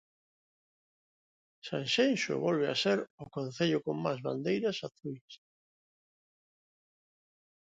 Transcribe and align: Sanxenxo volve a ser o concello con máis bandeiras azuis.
Sanxenxo 1.67 2.33
volve 2.45 2.65
a 2.69 2.75
ser 2.83 2.99
o 3.23 3.25
concello 3.35 3.79
con 3.85 3.95
máis 4.05 4.19
bandeiras 4.27 4.77
azuis. 4.87 5.33